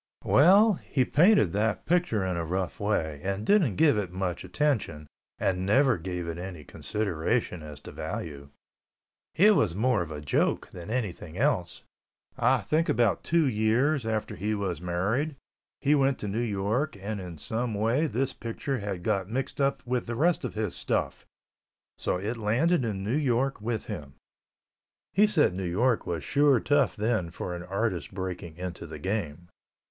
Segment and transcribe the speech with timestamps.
[0.23, 5.05] Well, he painted that picture in a rough way and didn't give it much attention
[5.37, 8.49] and never gave it any consideration as to value.
[9.35, 11.83] It was more of a joke than anything else.
[12.35, 15.35] I think about two years after he was married,
[15.81, 19.85] he went to New York, and in some way this picture had got mixed up
[19.85, 21.27] with the rest of his stuff,
[21.99, 24.15] so it landed in New York with him.
[25.13, 29.47] He said New York was sure tough then for an artist breaking into the game.